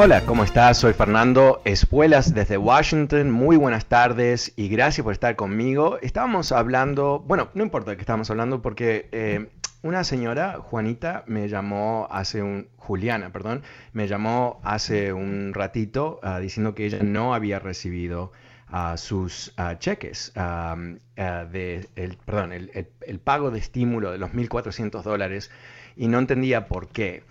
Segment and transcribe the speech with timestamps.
[0.00, 0.78] Hola, ¿cómo estás?
[0.78, 3.32] Soy Fernando Espuelas desde Washington.
[3.32, 5.98] Muy buenas tardes y gracias por estar conmigo.
[6.00, 9.48] Estábamos hablando, bueno, no importa de qué estábamos hablando porque eh,
[9.82, 16.38] una señora, Juanita, me llamó hace un, Juliana, perdón, me llamó hace un ratito ah,
[16.38, 18.30] diciendo que ella no había recibido
[18.68, 25.02] ah, sus ah, cheques de, el, perdón, el, el pago de estímulo de los 1.400
[25.02, 25.50] dólares
[25.96, 27.24] y no entendía por qué.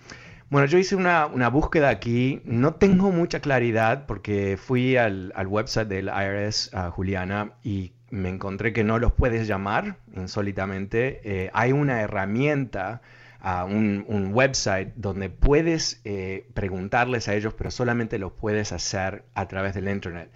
[0.50, 6.06] Bueno, yo hice una, búsqueda aquí, no tengo mucha claridad porque fui al, website del
[6.06, 11.20] IRS, Juliana, y me encontré que no los puedes llamar insólitamente.
[11.22, 13.02] Eh, hay una herramienta,
[13.42, 19.48] un, un, website donde puedes eh, preguntarles a ellos, pero solamente los puedes hacer a
[19.48, 20.30] través del Internet.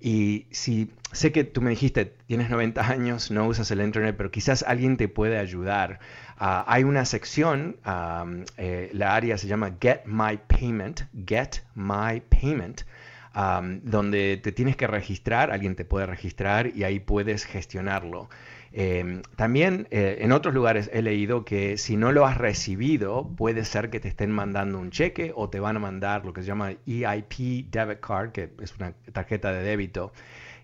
[0.00, 4.30] Y si sé que tú me dijiste, tienes 90 años, no usas el Internet, pero
[4.30, 5.98] quizás alguien te puede ayudar.
[6.38, 7.76] Ah, hay una sección,
[8.56, 12.82] eh, la área se llama Get My Payment, Get My Payment,
[13.82, 18.28] donde te tienes que registrar, alguien te puede registrar y ahí puedes gestionarlo.
[18.78, 23.64] Em, también eh, en otros lugares he leído que si no lo has recibido, puede
[23.64, 26.48] ser que te estén mandando un cheque o te van a mandar lo que se
[26.48, 30.12] llama EIP Debit Card, que es una tarjeta de débito.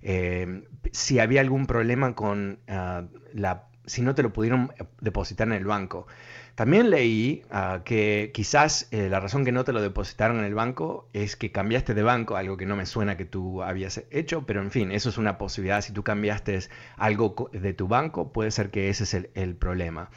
[0.03, 5.47] Em, si había algún problema con ah, la si no te lo pudieron eh, depositar
[5.49, 6.07] en el banco.
[6.55, 10.55] También leí ah, que quizás eh, la razón que no te lo depositaron en el
[10.55, 14.45] banco es que cambiaste de banco, algo que no me suena que tú habías hecho,
[14.45, 15.81] pero en fin, eso es una posibilidad.
[15.81, 16.59] Si tú cambiaste
[16.97, 20.11] algo de tu banco, puede ser que ese es el, problema.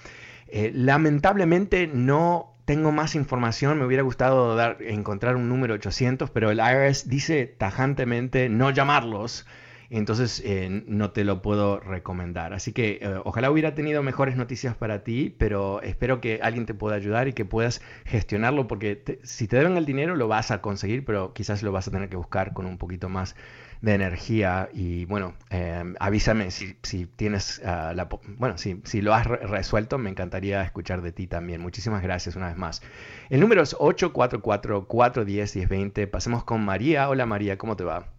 [0.47, 6.51] Eh, lamentablemente no tengo más información, me hubiera gustado dar, encontrar un número 800, pero
[6.51, 9.45] el IRS dice tajantemente no llamarlos
[9.89, 12.53] entonces eh, no te lo puedo recomendar.
[12.53, 16.73] Así que eh, ojalá hubiera tenido mejores noticias para ti, pero espero que alguien te
[16.73, 20.61] pueda ayudar y que puedas gestionarlo, porque si te deben el dinero lo vas a
[20.61, 23.35] conseguir, pero quizás lo vas a tener que buscar con un poquito más
[23.81, 26.75] de energía y bueno, eh, avísame si,
[27.15, 28.09] tienes ah, la...
[28.37, 31.59] Bueno, si, si lo has resuelto, me encantaría escuchar de ti también.
[31.61, 32.81] Muchísimas gracias una vez más.
[33.29, 36.09] El número es 844-410-1020.
[36.09, 37.09] Pasemos con María.
[37.09, 38.14] Hola María, ¿cómo te va?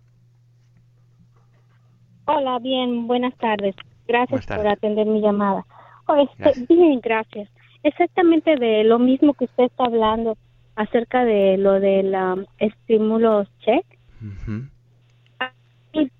[2.28, 3.76] Hola, bien, buenas tardes.
[4.08, 5.64] Gracias por atender mi llamada.
[6.06, 7.48] Oh, este, bien, gracias.
[7.84, 10.36] Exactamente de lo mismo que usted está hablando
[10.74, 13.84] acerca de lo del um, estímulo check.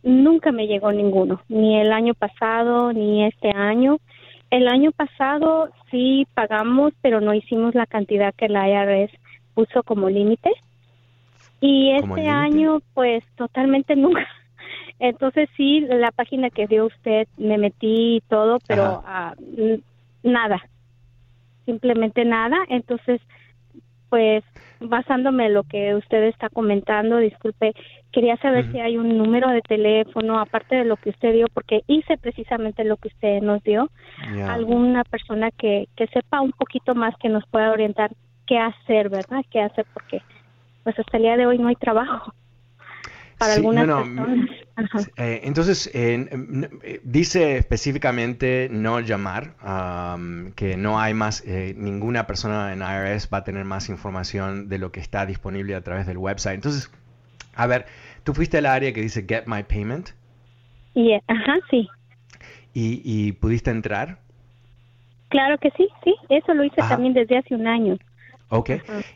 [0.05, 3.99] Nunca me llegó ninguno, ni el año pasado, ni este año.
[4.51, 9.11] El año pasado sí pagamos, pero no hicimos la cantidad que la IRS
[9.55, 10.53] puso como límite.
[11.61, 14.27] Y este año, pues totalmente nunca,
[14.99, 19.35] entonces sí, la página que dio usted me metí y todo, pero ah,
[20.23, 20.63] nada,
[21.67, 22.57] simplemente nada.
[22.69, 23.21] Entonces,
[24.09, 24.43] pues
[24.81, 27.75] basándome en lo que usted está comentando, disculpe,
[28.13, 31.83] quería saber si hay un número de teléfono, aparte de lo que usted dio, porque
[31.87, 33.91] hice precisamente lo que usted nos dio,
[34.49, 38.13] alguna persona que, que sepa un poquito más que nos pueda orientar
[38.47, 39.45] qué hacer, ¿verdad?
[39.51, 39.87] ¿Qué hacer?
[39.93, 40.23] Porque
[40.85, 42.33] pues hasta el día de hoy no hay trabajo
[43.39, 45.11] para algunas personas.
[45.17, 49.55] Eh, entonces, eh, dice específicamente no llamar,
[50.55, 54.79] que no hay más, eh, ninguna persona en IRS va a tener más información de
[54.79, 56.57] lo que está disponible a través del website.
[56.57, 56.91] Entonces,
[57.55, 57.87] a ver,
[58.25, 60.11] tú fuiste al área que dice Get My Payment.
[60.95, 61.89] Y, ajá, sí.
[62.75, 64.19] ¿Y, pudiste entrar?
[65.31, 67.97] Claro que sí, sí, eso lo hice también desde hace un año.
[68.49, 68.71] Ok,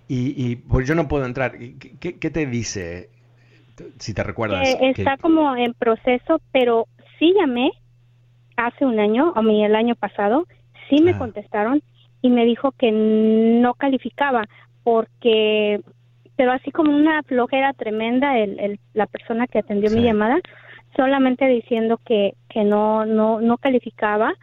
[0.08, 1.56] y, y pues yo no puedo entrar.
[2.00, 3.10] ¿Qué, qué te dice?
[3.98, 4.66] Si te recuerdas.
[4.68, 6.86] Eh, está como en proceso, pero
[7.18, 7.70] sí llamé
[8.56, 10.46] hace un año, mí el año pasado,
[10.88, 11.18] sí me Ah.
[11.18, 11.82] contestaron
[12.22, 14.44] y me dijo que no calificaba
[14.84, 15.80] porque,
[16.36, 20.38] pero así como una flojera tremenda el, el- la persona que atendió mi llamada,
[20.96, 24.34] solamente diciendo que, que no, no, no calificaba,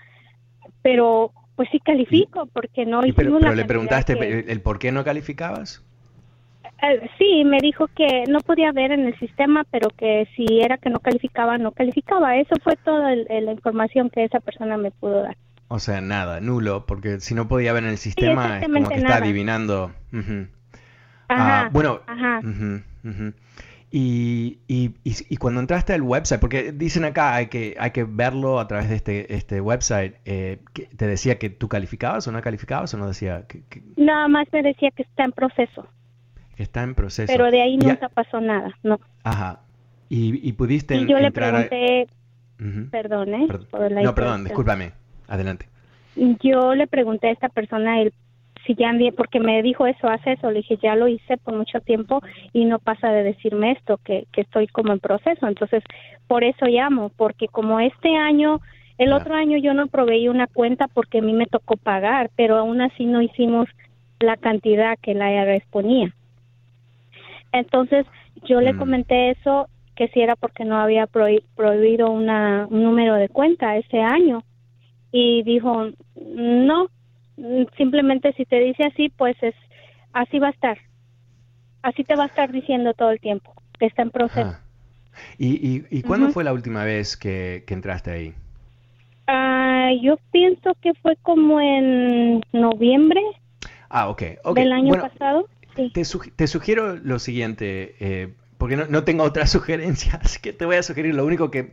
[0.82, 5.04] pero pues sí califico porque no hicimos pero, le preguntaste que- el por qué no
[5.04, 5.84] calificabas.
[6.82, 10.78] Eh, sí, me dijo que no podía ver en el sistema, pero que si era
[10.78, 12.38] que no calificaba, no calificaba.
[12.38, 15.38] Eso fue toda la información que esa persona me pudo dar.
[15.70, 18.96] O sea, nada, nulo, porque si no podía ver en el sistema es como que
[18.96, 19.92] está adivinando.
[20.14, 20.48] Ujú.
[21.30, 21.62] Ajá.
[21.66, 22.42] Ah, bueno, Ajá.
[23.90, 28.04] Y, y, y, y cuando entraste al website, porque dicen acá hay que, hay que
[28.04, 30.60] verlo a través de este, este website, eh,
[30.98, 34.48] ¿te decía que tú calificabas o no calificabas o no decía que, que- Nada más
[34.52, 35.88] me decía que está en proceso,
[36.64, 37.32] está en proceso?
[37.32, 38.74] pero de ahí Y- nunca pasó nada.
[38.84, 39.00] No.
[39.24, 39.60] Ajá.
[40.10, 42.08] Y, y pudiste Y yo le a- pregunté,
[42.60, 42.90] Ujú.
[42.90, 43.46] perdón, ¿eh?
[43.48, 43.68] Perdón.
[43.70, 44.92] por la No, perdón, discúlpame.
[45.28, 45.68] Adelante.
[46.42, 48.14] Yo le pregunté a esta persona el
[48.66, 51.80] si ya porque me dijo eso, hace eso, le dije, ya lo hice por mucho
[51.80, 52.22] tiempo
[52.52, 55.48] y no pasa de decirme esto, que, que estoy como en proceso.
[55.48, 55.82] Entonces,
[56.28, 58.60] por eso llamo, porque como este año,
[58.98, 62.58] el otro año yo no proveí una cuenta porque a mí me tocó pagar, pero
[62.58, 63.70] aún así no hicimos
[64.20, 66.14] la cantidad que la IRS ponía.
[67.60, 68.06] Entonces,
[68.44, 68.78] yo le Mm.
[68.78, 73.78] comenté eso, que si era porque no había prohi- prohibido una, un número de cuenta
[73.78, 74.44] ese año
[75.12, 76.88] y dijo no
[77.78, 79.56] simplemente si te dice así pues es
[80.14, 80.78] así va a estar
[81.82, 84.56] así te va a estar diciendo todo el tiempo que está en proceso.
[85.38, 88.34] ¿Y, y, y cuándo fue la última vez que, que entraste ahí?
[89.28, 93.22] Ah, yo pienso que fue como en noviembre
[93.90, 94.24] Ah, ok.
[94.44, 94.58] ok.
[94.58, 99.04] del año Bueno, pasado sí Te, sugi- te sugiero lo siguiente, eh, porque no, no
[99.04, 101.72] tengo otra sugerencia, así que te voy a sugerir lo único que...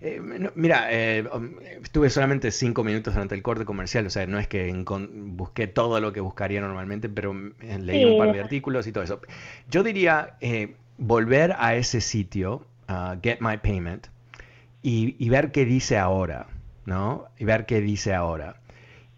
[0.00, 4.26] eh, no, mira, eh, um, estuve solamente cinco minutos durante el corte comercial, o sea,
[4.26, 4.68] no es que
[5.12, 8.92] busqué todo lo que buscaría normalmente, pero eh, leí Sí, un par de artículos y
[8.92, 9.20] todo eso.
[9.70, 10.36] Yo diría
[10.98, 14.08] volver a ese sitio, a Get My Payment,
[14.82, 16.48] y, y ver qué dice ahora,
[16.86, 17.26] ¿no?
[17.38, 18.56] Y ver qué dice ahora.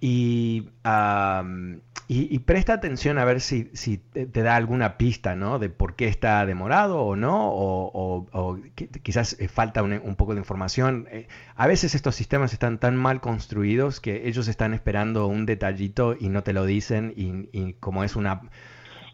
[0.06, 5.34] Y, am, y, y presta atención a ver si, si te, te da alguna pista,
[5.34, 5.58] ¿no?
[5.58, 9.94] De por qué está demorado o no, o, o- o qui- quizás eh, falta un,
[9.94, 11.06] un poco de información.
[11.10, 16.14] Eh, a veces estos sistemas están tan mal construidos que ellos están esperando un detallito
[16.20, 18.42] y no te lo dicen y, y como es una,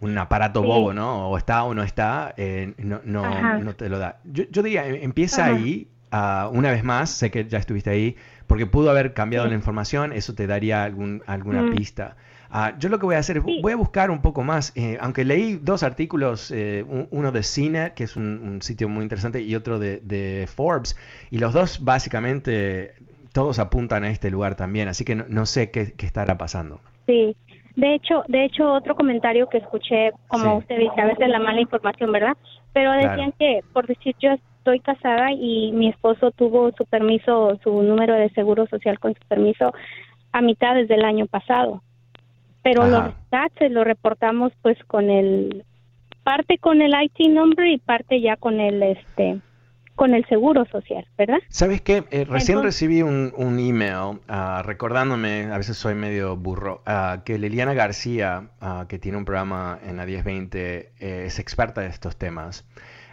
[0.00, 0.66] un aparato Sí.
[0.66, 1.28] bobo, ¿no?
[1.30, 3.58] O está o no está, eh, no, no, Ajá.
[3.58, 4.20] no te lo da.
[4.24, 5.54] Yo, yo diría, em- empieza Ajá.
[5.54, 8.16] ahí, ah, una vez más, sé que ya estuviste ahí,
[8.50, 9.50] porque pudo haber cambiado Sí.
[9.50, 11.70] la información, eso te daría algún, alguna Mm.
[11.70, 12.16] pista.
[12.50, 13.60] Ah, yo lo que voy a hacer es, Sí.
[13.62, 17.44] voy a buscar un poco más, eh, aunque leí dos artículos, eh, un- uno de
[17.44, 20.96] CNET, que es un, un sitio muy interesante, y otro de, de Forbes,
[21.30, 22.94] y los dos básicamente,
[23.32, 26.80] todos apuntan a este lugar también, así que no, no sé qué, qué estará pasando.
[27.06, 27.36] sí
[27.76, 30.58] de hecho de hecho otro comentario que escuché como Sí.
[30.58, 32.36] usted dice a veces la mala información verdad
[32.72, 33.08] pero Claro.
[33.10, 38.14] decían que por decir yo estoy casada y mi esposo tuvo su permiso su número
[38.14, 39.72] de seguro social con su permiso
[40.32, 41.82] a mitad desde el año pasado
[42.62, 42.90] pero Ajá.
[43.06, 45.64] los taxes los reportamos pues con el
[46.22, 49.40] parte con el IT number y parte ya con el este
[49.96, 51.40] con el seguro social, ¿verdad?
[51.50, 52.04] ¿Sabes qué?
[52.10, 57.20] Eh, recién Entonces- recibí un, un email ah, recordándome, a veces soy medio burro, ah,
[57.22, 61.88] que Liliana García, ah, que tiene un programa en la 1020, eh, es experta de
[61.88, 62.64] estos temas.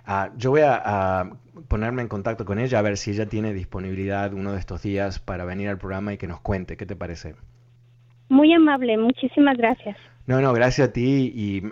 [0.07, 1.29] Ah, yo voy a, a
[1.67, 5.19] ponerme en contacto con ella a ver si ella tiene disponibilidad uno de estos días
[5.19, 6.77] para venir al programa y que nos cuente.
[6.77, 7.35] ¿Qué te parece?
[8.29, 9.97] Muy amable, muchísimas gracias.
[10.27, 11.63] No, no, gracias a ti y,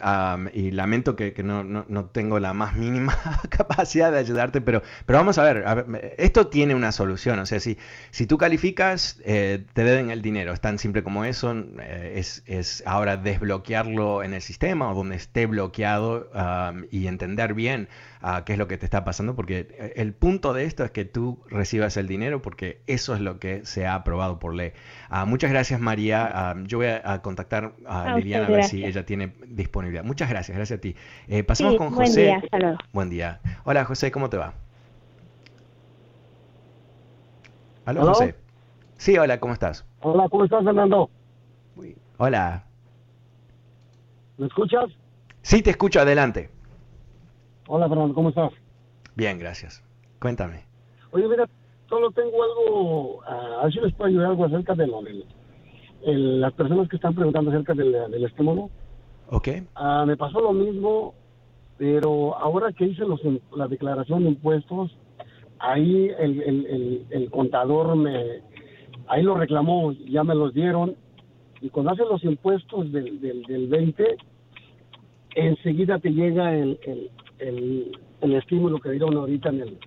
[0.54, 3.14] y lamento que, que no, no, no tengo la más mínima
[3.50, 7.46] capacidad de ayudarte, pero, pero vamos a ver, a ver, esto tiene una solución, o
[7.46, 7.78] sea, si,
[8.12, 12.44] si tú calificas, eh, te deben el dinero, es tan simple como eso, eh, es,
[12.46, 17.90] es ahora desbloquearlo en el sistema o donde esté bloqueado am, y entender bien
[18.28, 20.92] ah, qué es lo que te está pasando, porque eh, el punto de esto es
[20.92, 24.72] que tú recibas el dinero porque eso es lo que se ha aprobado por ley.
[25.10, 28.64] Ah, muchas gracias María, Ah, yo voy a, a contactar a, A Liliana a ver
[28.64, 30.04] si ella tiene disponibilidad.
[30.04, 30.96] Muchas gracias, gracias a ti.
[31.28, 32.22] Eh, pasamos Sí, con buen José.
[32.26, 32.78] día, hasta luego.
[32.94, 33.40] Buen día.
[33.64, 34.54] Hola José, ¿cómo te va?
[37.86, 38.10] ¿Aló, ¿Aló?
[38.14, 38.36] José?
[38.98, 39.86] Sí, hola, ¿cómo estás?
[40.02, 41.10] Hola, ¿cómo estás, Fernando?
[42.18, 42.64] Hola.
[44.38, 44.86] ¿Me escuchas?
[45.44, 46.50] Sí, te escucho, adelante.
[47.68, 48.52] Hola, Fernando, ¿cómo estás?
[49.16, 49.84] Bien, gracias.
[50.20, 50.66] Cuéntame.
[51.12, 51.48] Oye, mira,
[51.90, 55.26] solo tengo algo, ah, a ver si les puedo ayudar algo acerca de lo del,
[56.04, 58.70] el- las personas que están preguntando acerca del, del estímulo.
[59.30, 59.48] ¿Ok?
[59.76, 61.14] Ah, me pasó lo mismo
[61.78, 63.20] Pero ahora que hice los,
[63.56, 64.96] la declaración de impuestos,
[65.60, 68.42] ahí el, el, el, contador me,
[69.08, 70.96] ahí lo reclamó, ya me los dieron,
[71.60, 74.16] y cuando hacen los impuestos del, del, del 20,
[75.36, 79.80] enseguida te llega el, el, el, estímulo que dieron ahorita en el,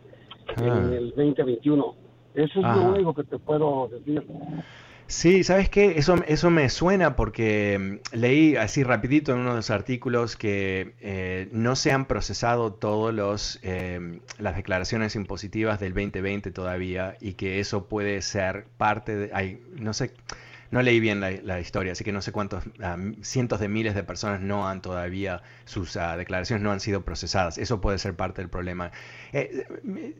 [0.56, 0.90] en ah.
[0.92, 1.94] el 2021.
[2.34, 4.22] Eso es lo único que te puedo decir.
[5.08, 5.98] Sí, ¿sabes qué?
[5.98, 10.92] Eso, eso me suena porque mm, leí así rapidito en uno de los artículos que
[11.00, 17.58] eh, no se han procesado todas eh, las declaraciones impositivas del 2020 todavía y que
[17.58, 19.30] eso puede ser parte de...
[19.32, 20.12] Hay, no sé
[20.70, 24.02] no leí bien la, historia, así que no sé cuántos, ah, cientos de miles de
[24.04, 27.58] personas no han todavía, sus ah, declaraciones no han sido procesadas.
[27.58, 28.92] Eso puede ser parte del problema.
[29.32, 29.66] Eh,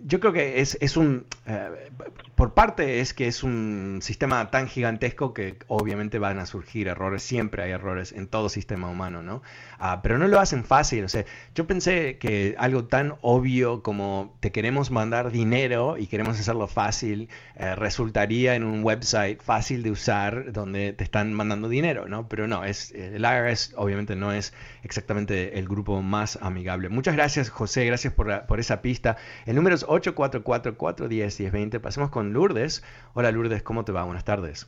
[0.04, 1.90] yo creo que es, es un, eh,
[2.34, 7.22] por parte es que es un sistema tan gigantesco que obviamente van a surgir errores,
[7.22, 9.42] siempre hay errores en todo sistema humano, ¿no?
[9.78, 11.24] Ah, pero no lo hacen fácil, o sea,
[11.54, 17.28] yo pensé que algo tan obvio como te queremos mandar dinero y queremos hacerlo fácil,
[17.56, 22.28] eh, resultaría en un website fácil de usar donde te están mandando dinero, ¿no?
[22.28, 26.88] Pero no, es, el IRS obviamente no es exactamente el grupo más amigable.
[26.88, 29.16] Muchas gracias, José, gracias por, por esa pista.
[29.46, 31.80] El número es 844-410-1020.
[31.80, 32.84] Pasemos con Lourdes.
[33.14, 34.04] Hola Lourdes, ¿cómo te va?
[34.04, 34.66] Buenas tardes.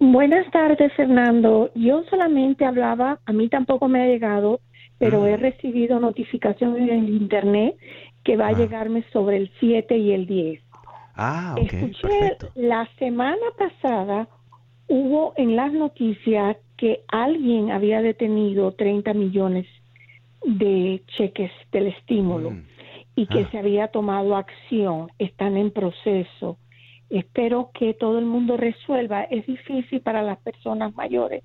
[0.00, 1.70] Buenas tardes, Fernando.
[1.74, 4.60] Yo solamente hablaba, a mí tampoco me ha llegado,
[4.98, 7.76] pero he recibido notificación en el internet
[8.24, 8.58] que va a ah.
[8.58, 10.60] llegarme sobre el 7 y el 10.
[11.16, 11.72] Ah, ok.
[11.72, 14.28] Escuché la semana pasada
[14.88, 19.66] hubo en las noticias que alguien había detenido 30 millones
[20.44, 22.62] de cheques del estímulo mm.
[23.16, 23.48] y que ah.
[23.50, 26.58] se había tomado acción, están en proceso.
[27.10, 29.22] Espero que todo el mundo resuelva.
[29.24, 31.44] Es difícil para las personas mayores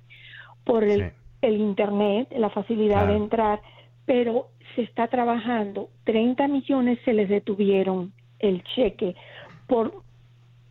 [0.64, 3.62] por el, Internet, la facilidad de entrar,
[4.04, 5.88] pero se está trabajando.
[6.04, 9.14] 30 millones se les detuvieron el cheque
[9.66, 10.02] por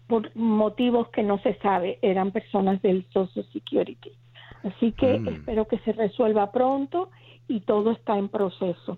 [0.09, 4.11] por motivos que no se sabe, eran personas del Social Security.
[4.63, 5.27] Así que mm.
[5.27, 7.11] espero que se resuelva pronto
[7.47, 8.97] y todo está en proceso.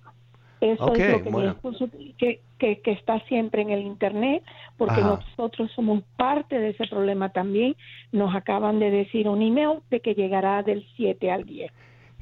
[0.62, 1.58] Eso es lo que, bueno.
[2.18, 4.44] que, que, está siempre en el Internet,
[4.78, 7.76] porque nosotros somos parte de ese problema también.
[8.12, 11.72] Nos acaban de decir un email de que llegará del 7 al 10.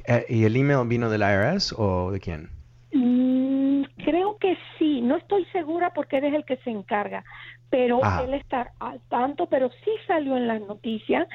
[0.05, 2.49] Eh, ¿Y el email vino del IRS o de quién?
[2.93, 7.23] Mm, creo que sí, no estoy segura porque él es el que se encarga,
[7.69, 11.27] pero él está al tanto, pero sí salió en las noticias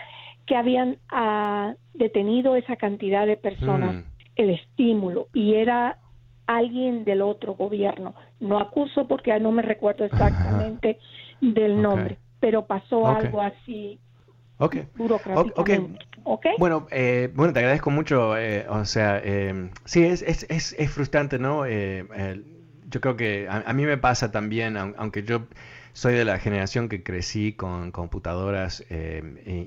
[0.46, 4.02] que habían ah, detenido esa cantidad de personas, mm.
[4.36, 5.98] el estímulo, y era
[6.46, 8.14] alguien del otro gobierno.
[8.40, 10.98] No acuso porque no me recuerdo exactamente
[11.40, 13.98] del nombre, pero pasó algo así
[14.58, 14.76] Ok.
[16.26, 16.52] Okay.
[16.58, 18.36] Bueno, eh, bueno, te agradezco mucho.
[18.38, 21.66] Eh, o sea, eh, sí, es, es, es, es, frustrante, ¿no?
[21.66, 25.48] yo creo que a, mí me pasa también, aunque yo
[25.94, 28.84] soy de la generación que crecí con computadoras,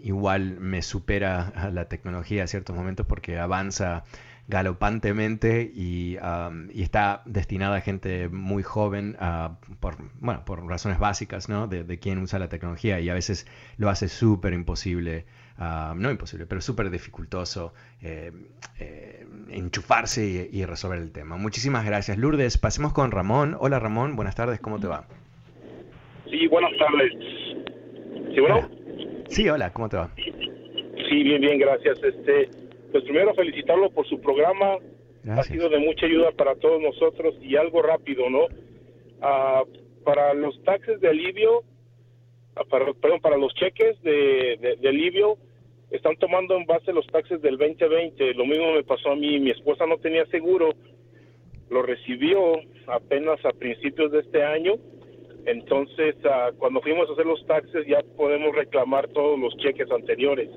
[0.03, 4.03] igual me supera la tecnología a ciertos momentos porque avanza
[4.47, 6.17] galopantemente y,
[6.75, 9.17] está destinada a gente muy joven
[9.79, 11.67] por, razones básicas ¿no?
[11.67, 13.45] de, quién usa la tecnología y a veces
[13.77, 15.25] lo hace súper imposible,
[15.57, 18.31] no imposible, pero súper dificultoso eh,
[18.79, 21.37] eh, enchufarse y, resolver el tema.
[21.37, 22.17] Muchísimas gracias.
[22.17, 23.55] Lourdes, pasemos con Ramón.
[23.59, 25.05] Hola Ramón, buenas tardes, ¿cómo te va?
[26.29, 27.11] Sí, buenas tardes.
[28.33, 28.69] ¿Sí, bueno?
[29.29, 30.13] Sí, hola, ¿cómo te va?
[30.15, 32.01] Sí, bien, bien, gracias.
[32.03, 32.49] Este,
[32.91, 34.77] pues primero felicitarlo por su programa.
[35.29, 38.47] Ha sido de mucha ayuda para todos nosotros y algo rápido, ¿no?
[39.21, 39.63] Ah,
[40.05, 41.63] para los taxes de alivio,
[42.55, 45.37] ah, para, perdón, para los cheques de, de, alivio,
[45.91, 48.33] están tomando en base los taxes del 2020.
[48.35, 49.39] Lo mismo me pasó a mí.
[49.39, 50.69] Mi esposa no tenía seguro,
[51.69, 54.75] lo recibió apenas a principios de este año.
[55.47, 60.49] Entonces, ah, cuando fuimos a hacer los taxes, ya podemos reclamar todos los cheques anteriores.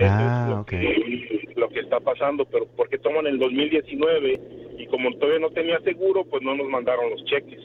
[0.00, 4.40] Ah, lo, que, lo que está pasando, pero porque toman el 2019
[4.78, 7.60] y como todavía no tenía seguro, pues no nos mandaron los cheques.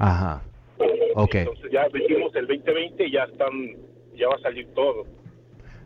[0.00, 0.42] Ajá.
[1.14, 1.42] Okay.
[1.42, 3.52] Entonces ya vendimos el 2020 y ya están,
[4.16, 5.06] ya va a salir todo.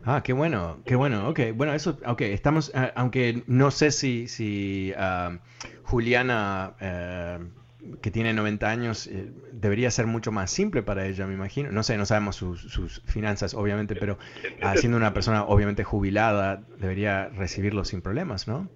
[0.03, 1.29] Ah, qué bueno, qué bueno.
[1.29, 5.37] Ok, bueno, eso, ok, estamos, ah, aunque no sé si, si uh,
[5.83, 7.59] Juliana uh,
[8.01, 11.71] que tiene 90 años, eh, debería ser mucho más simple para ella, me imagino.
[11.71, 14.17] No sé, no sabemos sus, finanzas, obviamente, pero
[14.61, 18.69] ah, siendo una persona obviamente jubilada, debería recibirlo sin problemas, ¿no?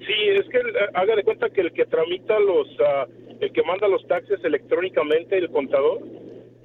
[0.00, 3.62] Sí, es que eh, haga de cuenta que el que tramita los, uh, el que
[3.62, 6.02] manda los taxes electrónicamente, el contador,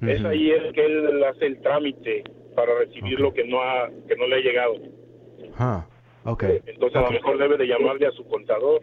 [0.02, 4.16] es ahí el que él hace el trámite para recibir lo que no ha, que
[4.16, 4.74] no le ha llegado.
[5.58, 5.86] Ah,
[6.24, 6.60] okay.
[6.66, 8.82] Entonces a lo mejor debe de llamarle a su contador.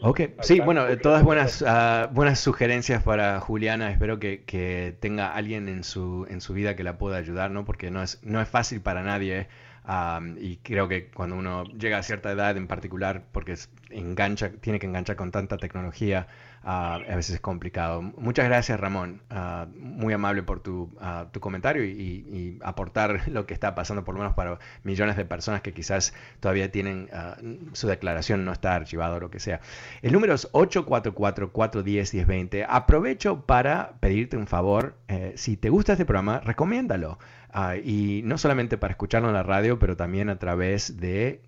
[0.00, 3.90] Ok, sí, bueno, todas buenas, uh, buenas sugerencias para Juliana.
[3.90, 7.64] Espero que, que, tenga alguien en su, en su vida que la pueda ayudar, ¿no?
[7.64, 9.48] Porque no es, no es fácil para nadie.
[9.88, 13.54] Um, y creo que cuando uno llega a cierta edad en particular, porque
[13.90, 16.26] engancha, tiene que enganchar con tanta tecnología,
[16.62, 18.02] Ah, a veces es complicado.
[18.02, 19.22] Muchas gracias, Ramón.
[19.30, 24.14] Ah, muy amable por tu, ah, tu comentario y, aportar lo que está pasando, por
[24.14, 27.08] lo menos para millones de personas que quizás todavía tienen
[27.72, 29.60] su declaración no está archivada o lo que sea.
[30.02, 32.66] El número es 844-410-1020.
[32.68, 34.96] Aprovecho para pedirte un favor.
[35.08, 37.18] Eh, si te gusta este programa, recomiéndalo.
[37.84, 41.40] y no solamente para escucharlo en la radio, pero también a través de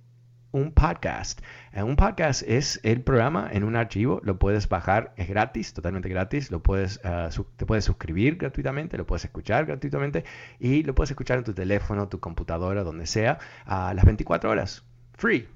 [0.58, 1.40] un podcast.
[1.72, 6.08] Eh, un podcast es el programa en un archivo, lo puedes bajar, es gratis, totalmente
[6.08, 10.24] gratis, lo puedes, eh, te puedes suscribir gratuitamente, lo puedes escuchar gratuitamente
[10.58, 14.84] y lo puedes escuchar en tu teléfono, tu computadora, donde sea, a las 24 horas,
[15.16, 15.48] free.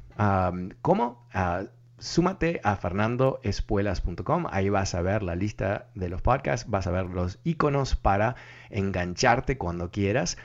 [0.82, 1.26] ¿Cómo?
[1.32, 1.64] Ah,
[2.02, 7.06] súmate a fernandoespuelas.com, ahí vas a ver la lista de los podcasts, vas a ver
[7.06, 8.34] los iconos para
[8.70, 10.36] engancharte cuando quieras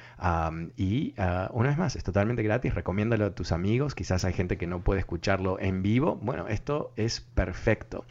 [0.76, 4.58] y ah, una vez más, es totalmente gratis, recomiéndalo a tus amigos, quizás hay gente
[4.58, 8.06] que no puede escucharlo en vivo, bueno, esto es perfecto.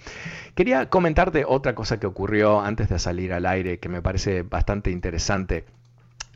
[0.57, 4.91] Quería comentarte otra cosa que ocurrió antes de salir al aire que me parece bastante
[4.91, 5.67] interesante.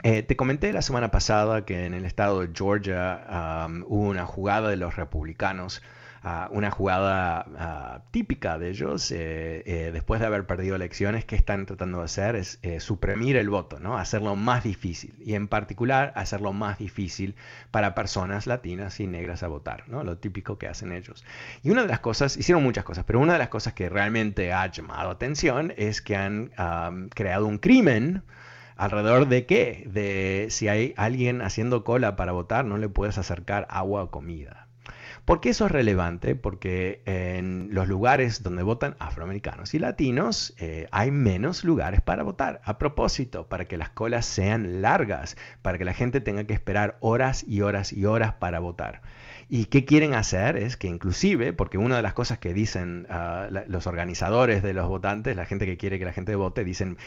[0.05, 4.71] Eh, te comenté la semana pasada que en el estado de Georgia hubo una jugada
[4.71, 5.83] de los republicanos
[6.51, 11.99] una jugada típica de ellos, eh, eh, después de haber perdido elecciones, que están tratando
[11.99, 13.97] de hacer es eh, suprimir el voto, ¿no?
[13.97, 17.37] hacerlo más difícil, y en particular hacerlo más difícil
[17.71, 20.05] para personas latinas y negras a votar, ¿no?
[20.05, 21.25] lo típico que hacen ellos.
[21.63, 24.53] Y una de las cosas, hicieron muchas cosas, pero una de las cosas que realmente
[24.53, 26.51] ha llamado atención es que han
[27.15, 28.23] creado un crimen,
[28.77, 29.85] ¿Alrededor de qué?
[29.93, 34.70] De si hay alguien haciendo cola para votar, no le puedes acercar agua o comida.
[35.31, 36.35] ¿Por qué eso es relevante?
[36.35, 42.61] Porque en los lugares donde votan afroamericanos y latinos eh, hay menos lugares para votar.
[42.65, 46.97] A propósito, para que las colas sean largas, para que la gente tenga que esperar
[46.99, 49.03] horas y horas y horas para votar.
[49.49, 50.57] ¿Y qué quieren hacer?
[50.57, 54.89] Es que inclusive, porque una de las cosas que dicen ah, los organizadores de los
[54.89, 56.99] votantes, la gente que quiere que la gente vote, dicen,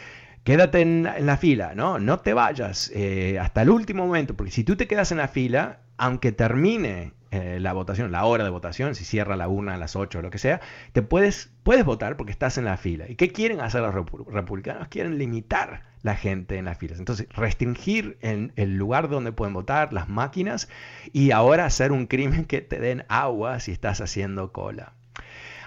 [0.46, 2.00] quédate en, la fila, ¿no?
[2.00, 5.28] No te vayas eh, hasta el último momento, porque si tú te quedas en la
[5.28, 9.78] fila, aunque termine eh, la votación, la hora de votación, si cierra la urna a
[9.78, 13.10] las 8 o lo que sea, te puedes, puedes votar porque estás en la fila.
[13.10, 13.96] ¿Y qué quieren hacer los
[14.28, 14.88] republicanos?
[14.88, 17.00] Quieren limitar la gente en las filas.
[17.00, 20.70] Entonces, restringir en el lugar donde pueden votar, las máquinas,
[21.12, 24.94] y ahora hacer un crimen que te den agua si estás haciendo cola.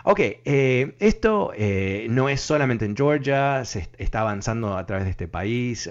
[0.09, 5.11] Ok, eh, esto eh, no es solamente en Georgia, se está avanzando a través de
[5.11, 5.91] este país.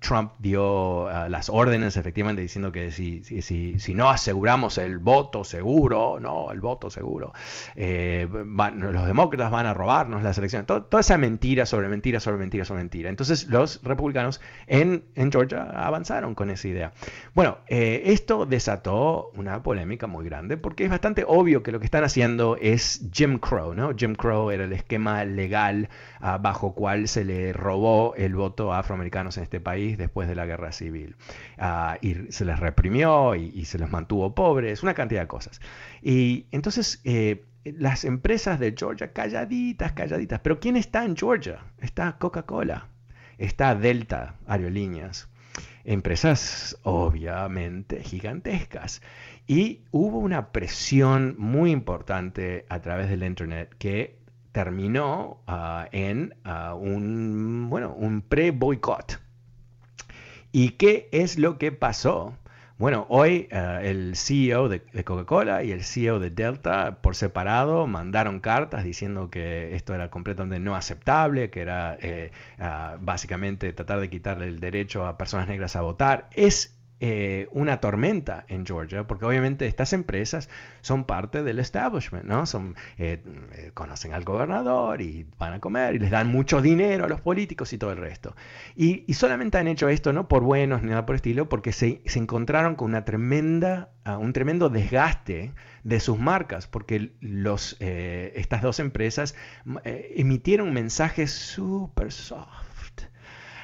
[0.00, 3.40] Trump dio las órdenes efectivamente diciendo que si, si,
[3.78, 7.32] si, no aseguramos el voto seguro, no, el voto seguro,
[7.76, 10.66] eh, los demócratas van a robarnos las elecciones.
[10.66, 13.08] toda esa mentira sobre mentira sobre mentira sobre mentira.
[13.08, 16.92] Entonces los republicanos en, en Georgia avanzaron con esa idea.
[17.34, 22.04] Bueno, esto desató una polémica muy grande porque es bastante obvio que lo que están
[22.04, 23.94] haciendo es Jim Jim Crow, ¿no?
[23.96, 25.88] Jim Crow era el esquema legal
[26.20, 30.34] uh, bajo cual se le robó el voto a afroamericanos en este país después de
[30.34, 31.16] la guerra civil.
[31.58, 35.60] Uh, y se les reprimió y, y, se les mantuvo pobres, una cantidad de cosas.
[36.02, 37.00] Y entonces...
[37.04, 40.40] Eh, las empresas de Georgia calladitas, calladitas.
[40.40, 41.58] Pero ¿quién está en Georgia?
[41.78, 42.88] Está Coca-Cola,
[43.36, 45.28] está Delta Aerolíneas,
[45.84, 49.02] empresas obviamente gigantescas.
[49.50, 54.16] Y hubo una presión muy importante a través del Internet que
[54.52, 59.18] terminó ah, en ah, un, bueno, un pre-boicot.
[60.52, 62.36] ¿Y qué es lo que pasó?
[62.78, 68.38] Bueno, hoy ah, el CEO de, Coca-Cola y el CEO de Delta por separado mandaron
[68.38, 72.30] cartas diciendo que esto era completamente no aceptable, que era eh,
[73.00, 76.28] básicamente tratar de quitarle el derecho a personas negras a votar.
[76.36, 80.50] Es eh, una tormenta en Georgia, porque obviamente estas empresas
[80.82, 82.44] son parte del establishment, ¿no?
[82.44, 87.06] Son, eh, eh, conocen al gobernador y van a comer y les dan mucho dinero
[87.06, 88.36] a los políticos y todo el resto.
[88.76, 92.74] Y, solamente han hecho esto no por buenos ni nada por estilo, porque se, encontraron
[92.74, 99.34] con una tremenda, ah, un tremendo desgaste de sus marcas, porque los, estas dos empresas
[99.84, 102.69] emitieron mensajes súper soft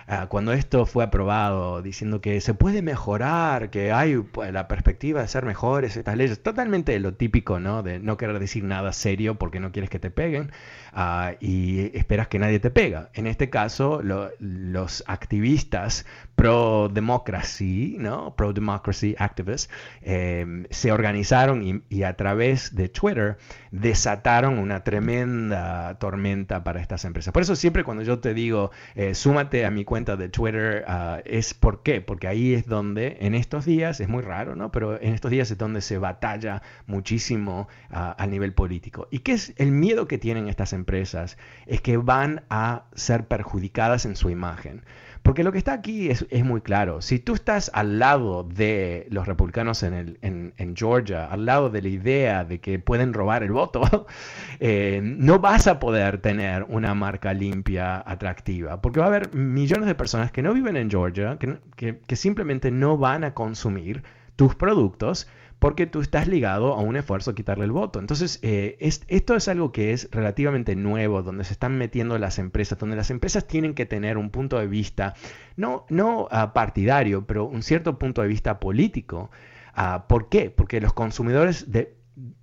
[0.07, 5.23] ah, cuando esto fue aprobado, diciendo que se puede mejorar, que hay pues, la perspectiva
[5.23, 7.83] de ser mejores estas leyes, totalmente lo típico, ¿no?
[7.83, 10.51] De no querer decir nada serio porque no quieres que te peguen
[10.92, 13.11] ah, y esperas que nadie te pega.
[13.14, 18.35] En este caso, los activistas pro-democracy, ¿no?
[18.37, 19.71] Pro-democracy activists,
[20.03, 23.38] em, se organizaron y, a través de Twitter
[23.71, 27.33] desataron una tremenda tormenta para estas empresas.
[27.33, 31.20] Por eso siempre cuando yo te digo, eh, súmate a mi cuenta de Twitter, ah,
[31.24, 34.70] es por qué, porque ahí es donde en estos días, es muy raro, ¿no?
[34.70, 39.09] Pero en estos días es donde se batalla muchísimo uh, al nivel político.
[39.11, 41.38] ¿Y qué es el miedo que tienen estas empresas?
[41.64, 44.82] Es que van a ser perjudicadas en su imagen.
[45.26, 47.02] Porque lo que está aquí es, muy claro.
[47.02, 52.44] Si tú estás al lado de los republicanos en, Georgia, al lado de la idea
[52.44, 54.06] de que pueden robar el voto,
[54.60, 58.80] eh, no vas a poder tener una marca limpia, atractiva.
[58.80, 62.96] Porque va a haber millones de personas que no viven en Georgia, que simplemente no
[62.96, 64.04] van a consumir
[64.36, 65.26] tus productos
[65.59, 67.99] porque tú estás ligado a un esfuerzo a quitarle el voto.
[67.99, 72.79] Entonces, eh, esto es algo que es relativamente nuevo, donde se están metiendo las empresas,
[72.79, 75.14] donde las empresas tienen que tener un punto de vista,
[75.57, 79.31] no, no ah, partidario, pero un cierto punto de vista político.
[79.77, 80.51] Uh, ¿Por qué?
[80.51, 81.66] Porque los consumidores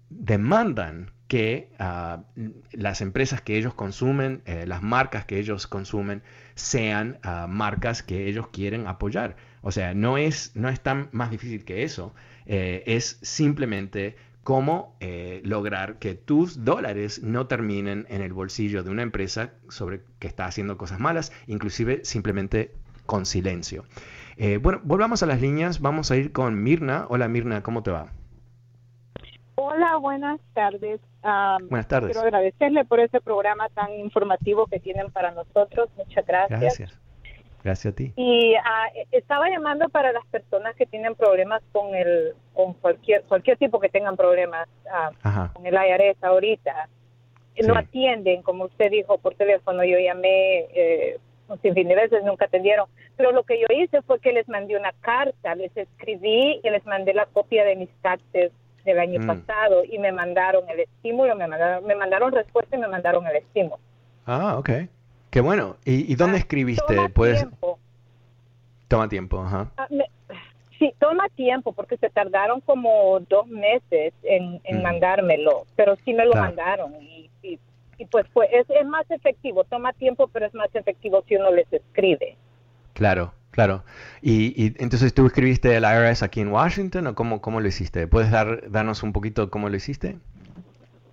[0.10, 2.24] demandan que ah,
[2.72, 6.24] las empresas que ellos consumen, eh, las marcas que ellos consumen,
[6.56, 9.36] sean marcas que ellos quieren apoyar.
[9.62, 12.14] O sea, no es, no es tan más difícil que eso.
[12.46, 18.90] Eh, es simplemente cómo eh, lograr que tus dólares no terminen en el bolsillo de
[18.90, 22.72] una empresa sobre que está haciendo cosas malas, inclusive simplemente
[23.06, 23.86] con silencio.
[24.38, 27.06] Eh, bueno, volvamos a las líneas, vamos a ir con Mirna.
[27.10, 28.12] Hola Mirna, ¿cómo te va?
[29.56, 31.00] Hola, buenas tardes.
[31.70, 32.12] buenas tardes.
[32.12, 35.90] Quiero agradecerle por ese programa tan informativo que tienen para nosotros.
[35.96, 36.60] Muchas gracias.
[36.60, 37.03] Gracias.
[37.64, 38.14] Gracias a ti.
[38.18, 43.58] Y ah, estaba llamando para las personas que tienen problemas con el, con cualquier, cualquier
[43.58, 46.90] tipo que tengan problemas ah, con el IRS ahorita.
[47.66, 49.84] No atienden, como usted dijo, por teléfono.
[49.84, 52.88] Yo llamé eh, un sinfín de veces, nunca atendieron.
[53.16, 56.86] Pero lo que yo hice fue que les mandé una carta, les escribí y les
[56.86, 58.52] mandé la copia de mis taxes
[58.84, 59.28] del año mm.
[59.28, 63.38] pasado y me mandaron el estímulo, me mandaron, me mandaron respuesta y me mandaron el
[63.38, 63.80] estímulo.
[64.26, 64.70] Ah, ok.
[65.34, 65.78] Qué bueno.
[65.84, 66.96] ¿Y, dónde ah, escribiste?
[66.96, 67.40] Toma ¿Puedes...
[67.40, 67.80] tiempo.
[68.88, 69.72] Toma tiempo, ajá.
[69.78, 69.88] Ah,
[70.78, 74.84] sí, toma tiempo porque se tardaron como dos meses en, mm.
[74.84, 79.64] mandármelo, pero sí me lo mandaron y, y, pues, pues es, es más efectivo.
[79.64, 82.38] Toma tiempo, pero es más efectivo si uno les escribe.
[82.94, 83.84] Claro, Claro.
[84.22, 88.08] Y, y, entonces tú escribiste el IRS aquí en Washington o cómo, cómo lo hiciste?
[88.08, 90.18] ¿Puedes dar, darnos un poquito cómo lo hiciste?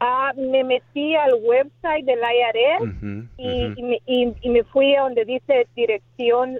[0.03, 6.59] Ah, me metí al website del IRS y, me, fui a donde dice dirección,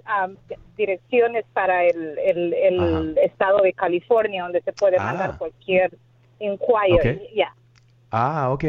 [0.77, 5.39] direcciones para el, el, estado de California, donde se puede mandar ah.
[5.39, 5.91] cualquier
[6.39, 7.43] inquiry.
[8.11, 8.65] Ah, ok,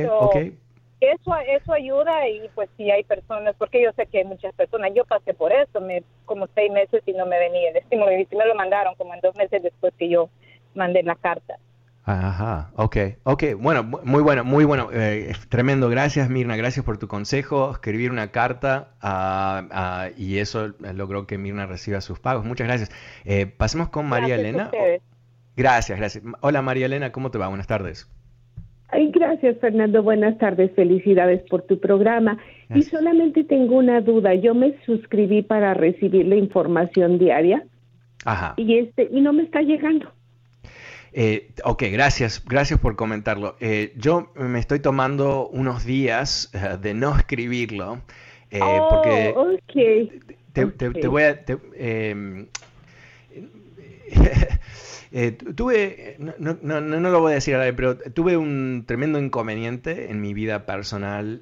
[1.01, 4.91] Eso, eso ayuda y pues si hay personas, porque yo sé que hay muchas personas,
[4.95, 8.27] yo pasé por eso, me, como seis meses y no me venía el estímulo y
[8.33, 10.29] me lo mandaron como en dos meses después que yo
[10.75, 11.57] mandé la carta.
[12.03, 17.07] Ajá, ok, ok, bueno, muy bueno, muy bueno, eh, tremendo, gracias Mirna, gracias por tu
[17.07, 22.65] consejo, escribir una carta ah, ah, y eso logró que Mirna reciba sus pagos, muchas
[22.65, 22.91] gracias.
[23.23, 24.71] Eh, pasemos con María Elena.
[25.55, 26.23] Gracias, gracias.
[26.39, 27.49] Hola María Elena, ¿cómo te va?
[27.49, 28.09] Buenas tardes.
[28.87, 32.39] Ay, gracias Fernando, buenas tardes, felicidades por tu programa.
[32.73, 37.63] Y solamente tengo una duda, yo me suscribí para recibir la información diaria
[38.25, 38.55] Ajá.
[38.57, 40.11] y este y no me está llegando.
[41.13, 43.57] Eh, ok, gracias, gracias por comentarlo.
[43.59, 48.01] Eh, yo me estoy tomando unos días eh, de no escribirlo,
[48.49, 50.21] eh, oh, porque
[50.53, 51.43] te, voy a...
[51.75, 52.47] Em,
[55.13, 60.09] Eh, tuve, no, no, no, lo voy a decir ahora, pero tuve un tremendo inconveniente
[60.09, 61.41] en mi vida personal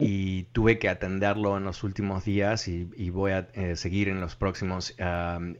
[0.00, 4.34] y tuve que atenderlo en los últimos días y, voy a eh, seguir en los
[4.34, 4.96] próximos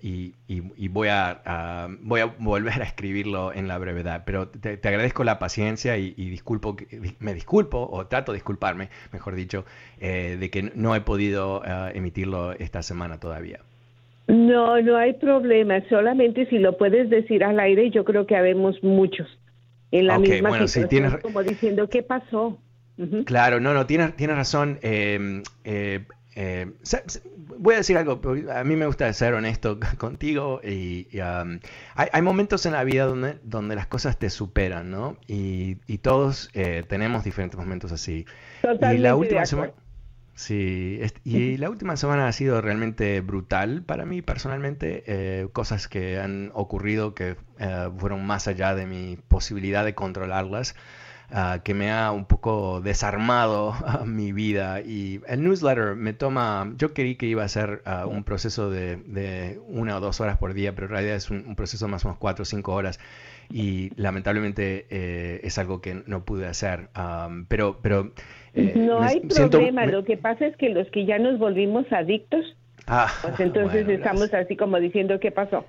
[0.03, 4.25] y, y, voy, a, voy a volver a escribirlo en la brevedad.
[4.27, 6.77] Pero te, agradezco la paciencia y, disculpo,
[7.21, 9.65] me disculpo o trato de disculparme, mejor dicho,
[10.01, 11.63] eh, de que no he podido
[11.95, 13.61] emitirlo esta semana todavía.
[14.27, 15.83] No, no hay problema.
[15.89, 19.29] Solamente si lo puedes decir al aire, yo creo que habemos muchos
[19.91, 22.59] en la misma situación, como diciendo qué pasó.
[23.27, 24.79] Claro, no, no, tienes, tienes razón.
[24.83, 26.05] Em, eh,
[26.37, 26.67] eh,
[27.59, 28.21] voy a decir algo,
[28.53, 31.07] a mí me gusta ser honesto contigo y,
[31.95, 35.17] hay, momentos en la vida donde, donde las cosas te superan, ¿no?
[35.27, 38.27] Y, todos eh, tenemos diferentes momentos así.
[38.63, 39.73] Totalmente y la última semana
[40.35, 45.05] Sí, y la última semana ha sido realmente brutal para mí personalmente.
[45.07, 50.75] Eh, cosas que han ocurrido que eh, fueron más allá de mi posibilidad de controlarlas.
[51.31, 53.75] Ah, que me ha un poco desarmado
[54.07, 58.25] mi vida y el newsletter me toma, yo creí que iba a ser ah, un
[58.25, 62.05] proceso de, una o dos horas por día, pero en realidad es un, proceso más
[62.05, 63.01] o menos cuatro o cinco horas
[63.51, 66.91] y lamentablemente eh, es algo que no pude hacer,
[67.49, 67.81] pero...
[67.83, 68.13] pero
[68.55, 72.57] eh, no hay problema, lo que pasa es que los que ya nos volvimos adictos,
[72.87, 75.65] ah, pues entonces estamos así como diciendo qué pasó.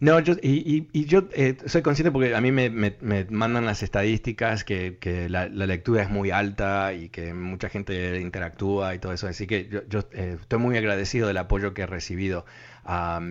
[0.00, 3.82] No, yo, y, y, yo eh, soy consciente porque a mí me, me, mandan las
[3.82, 9.12] estadísticas que, que la, lectura es muy alta y que mucha gente interactúa y todo
[9.12, 9.28] eso.
[9.28, 12.44] Así que yo, yo eh, estoy muy agradecido del apoyo que he recibido.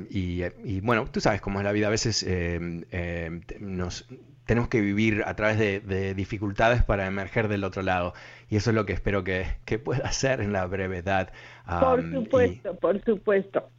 [0.09, 1.87] y, y, bueno, tú sabes cómo es la vida.
[1.87, 4.07] A veces eh, nos
[4.45, 8.13] tenemos que vivir a través de, dificultades para emerger del otro lado.
[8.49, 11.31] Y eso es lo que espero que, que pueda hacer en la brevedad.
[11.65, 13.69] por supuesto, por supuesto.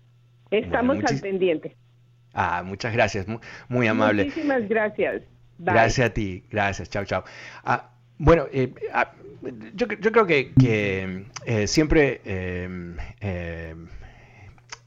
[0.50, 1.76] Estamos al pendiente.
[2.32, 3.26] Ah, muchas gracias,
[3.68, 4.24] muy, amable.
[4.24, 5.22] Muchísimas gracias.
[5.58, 7.24] Gracias a ti, gracias, chao, chao.
[7.64, 9.12] Ah, bueno, eh, ah,
[9.74, 10.52] yo, creo que,
[11.46, 13.88] eh, siempre em, em,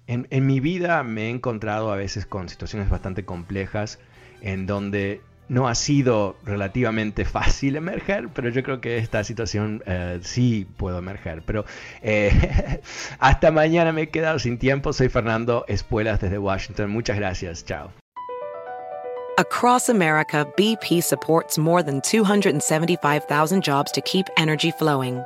[0.07, 3.99] en, en, mi vida me he encontrado a veces con situaciones bastante complejas
[4.41, 10.19] en donde no ha sido relativamente fácil emerger, pero yo creo que esta situación eh,
[10.21, 11.41] sí puedo emerger.
[11.45, 11.65] Pero
[12.01, 12.81] eh,
[13.19, 14.93] hasta mañana me he quedado sin tiempo.
[14.93, 16.89] Soy Fernando Espuelas desde Washington.
[16.89, 17.63] Muchas gracias.
[17.65, 17.91] Chao.
[19.39, 25.23] Across America, BP supports more than 275,000 jobs to keep energy flowing.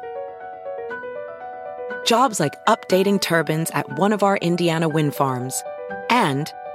[2.06, 5.64] Jobs like updating turbines at one of our Indiana wind farms
[6.10, 6.52] and